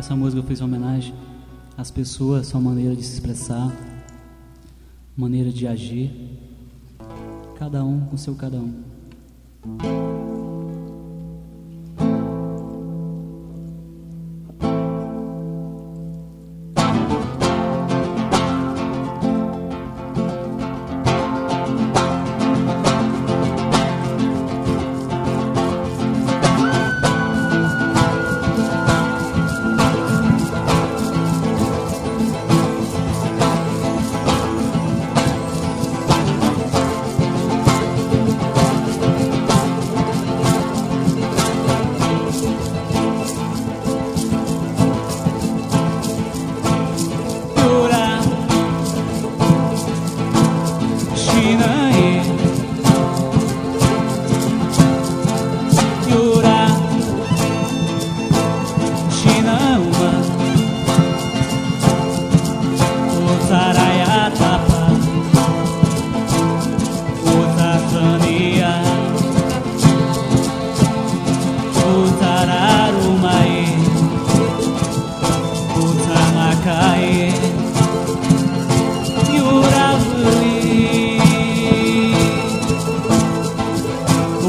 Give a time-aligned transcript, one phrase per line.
[0.00, 1.12] Essa música eu fiz homenagem
[1.76, 3.70] às pessoas, sua maneira de se expressar,
[5.14, 6.10] maneira de agir.
[7.58, 8.82] Cada um com seu cada um.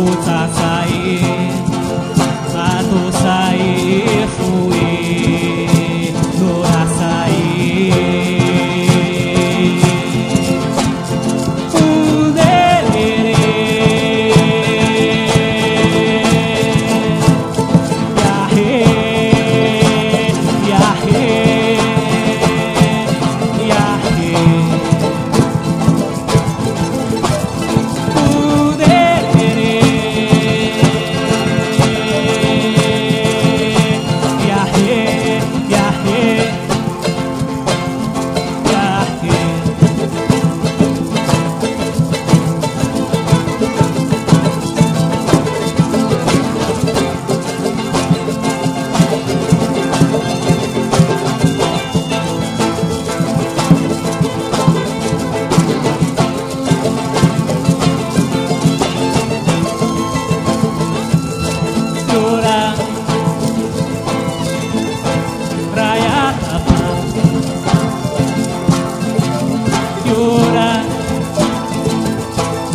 [0.02, 0.62] อุตสาหใส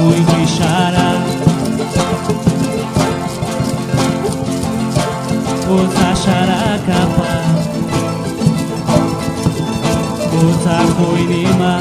[0.07, 1.11] noite xará
[5.69, 7.67] Ouça xará capaz.
[10.33, 11.81] Ouça coinema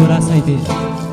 [0.00, 1.09] 踊らされて